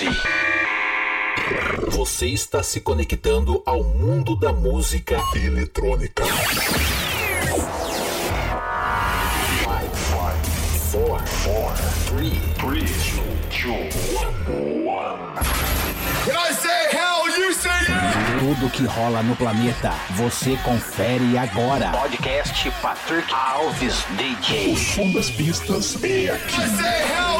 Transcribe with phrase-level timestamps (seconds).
[0.00, 0.08] Preparem-se.
[1.90, 6.24] Você está se conectando ao mundo da música eletrônica.
[10.90, 11.24] 5, 4,
[12.16, 12.90] 3, 3,
[13.50, 13.94] 2,
[14.48, 15.00] 1.
[16.26, 18.38] When I say hell, you say yeah!
[18.38, 21.90] Tudo que rola no planeta, você confere agora.
[21.92, 24.72] Podcast Patrick Alves DJ.
[24.72, 26.60] O som das pistas é aqui.
[26.60, 27.29] I say hell!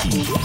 [0.00, 0.37] Thank you.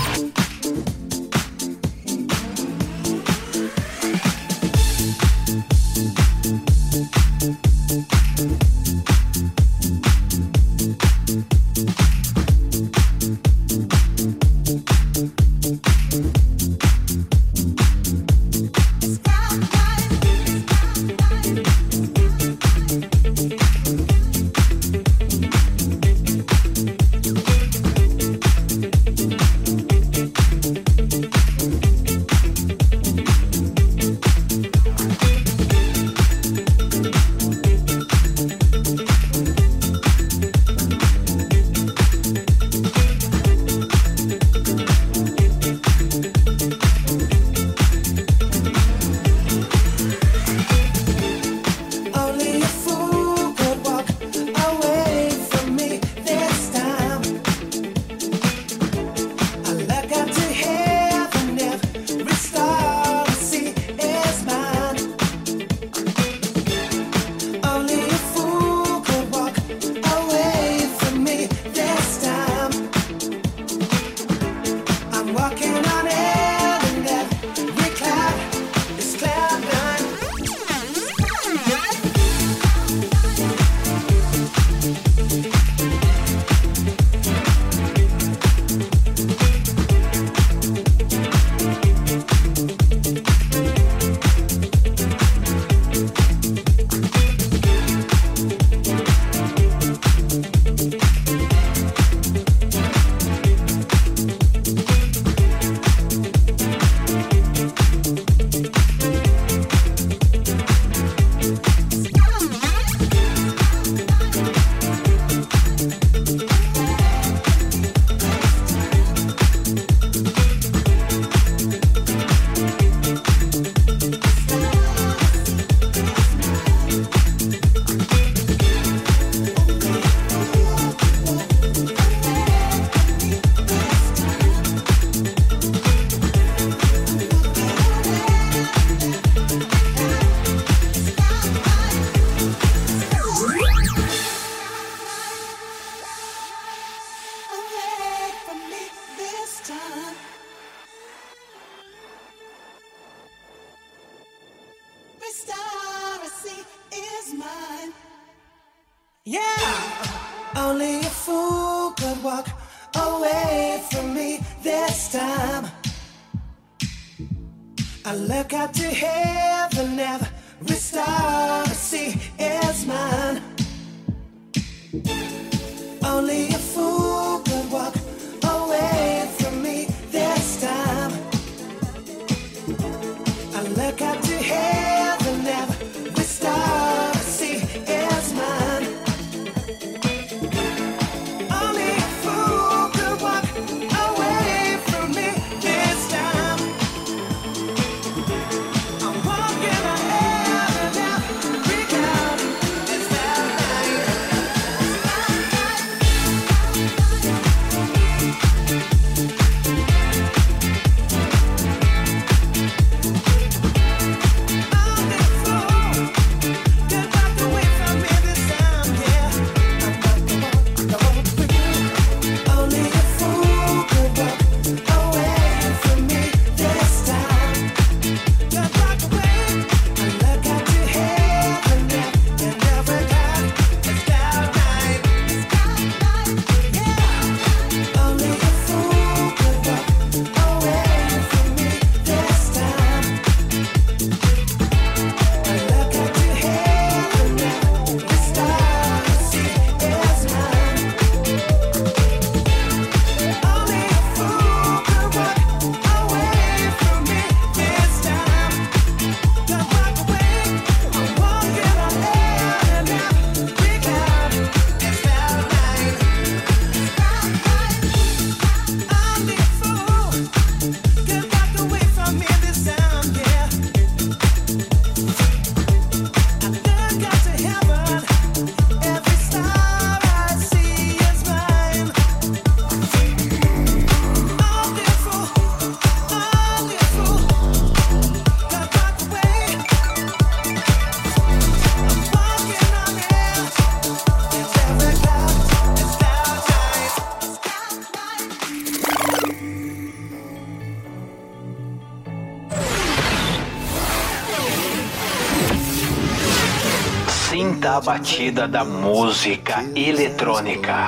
[307.33, 310.87] Da batida da música eletrônica.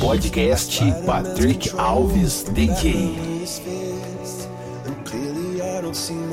[0.00, 3.35] Podcast Patrick Alves DJ.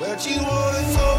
[0.00, 1.09] that you want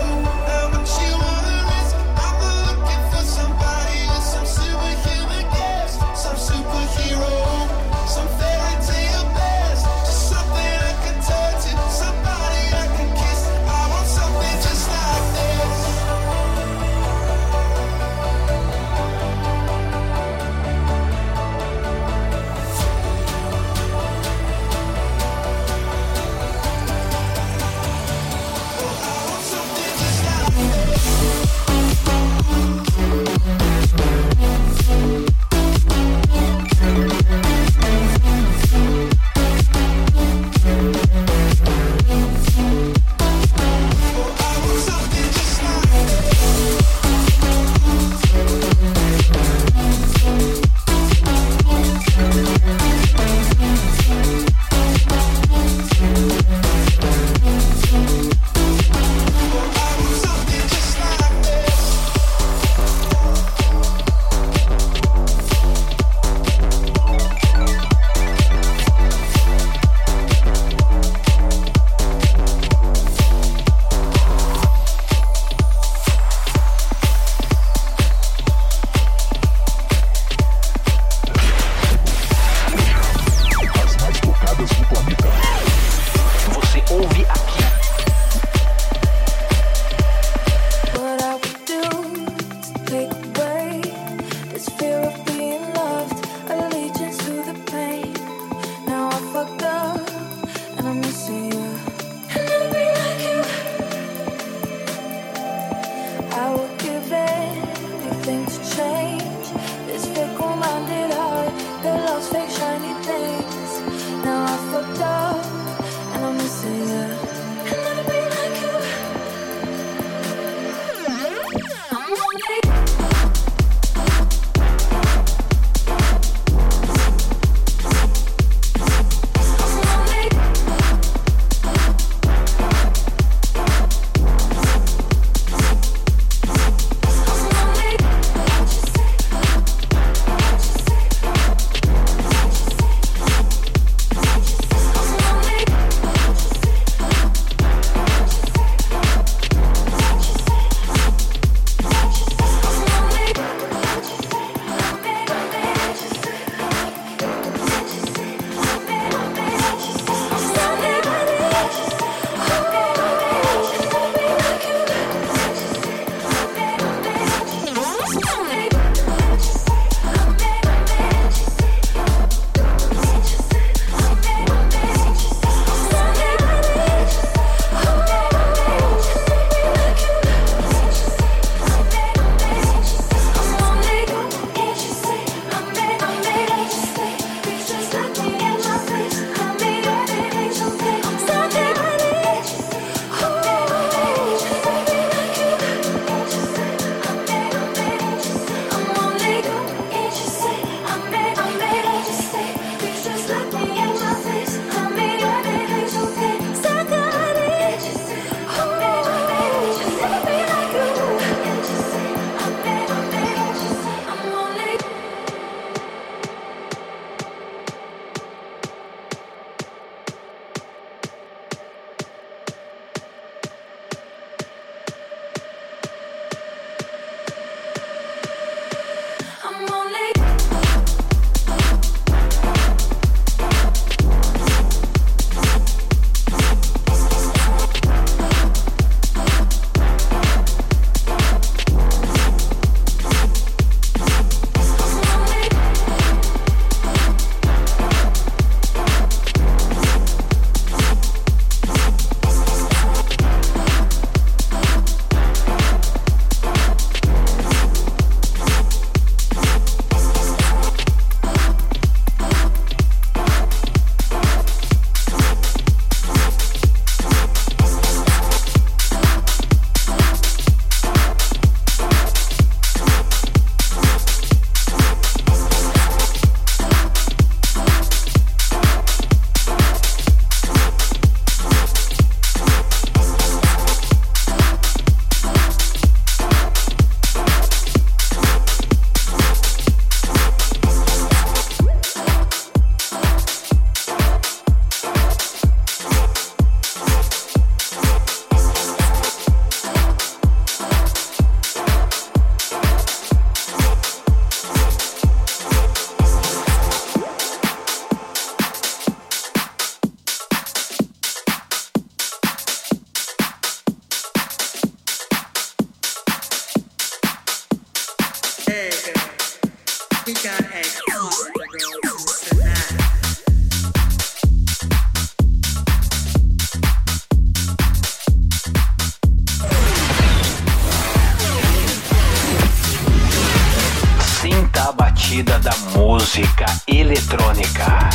[336.67, 337.89] eletrônica.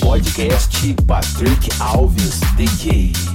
[0.00, 3.33] Podcast Patrick Alves DJ.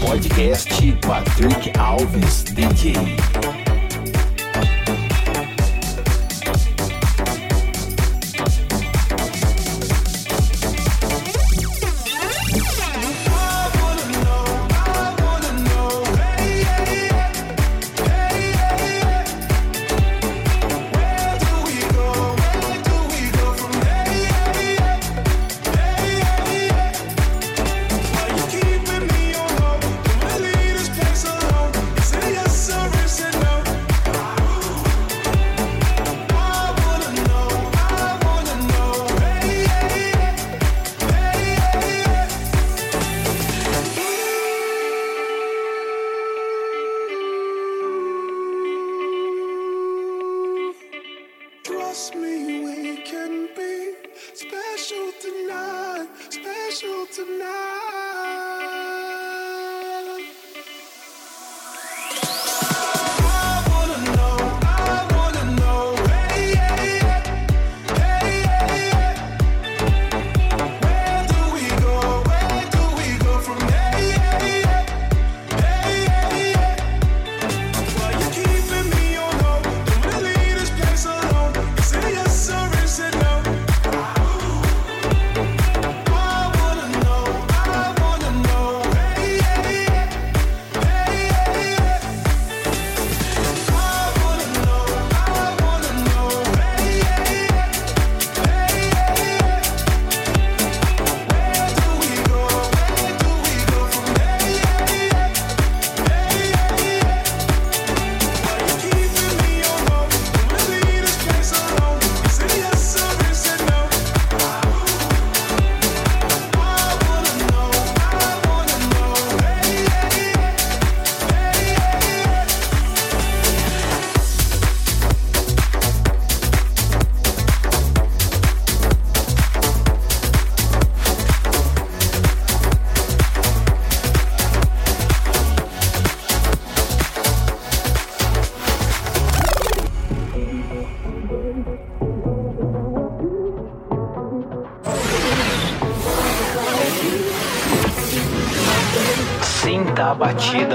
[0.00, 0.68] Podcast
[1.00, 3.31] Patrick Alves DJ.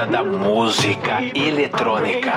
[0.10, 2.32] Da música eletrônica.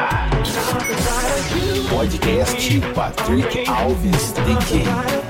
[1.88, 4.32] Podcast Patrick Alves.
[4.32, 5.29] Você